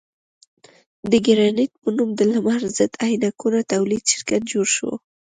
[1.11, 4.91] د ګرېنټ په نوم د لمر ضد عینکو تولید شرکت جوړ شو.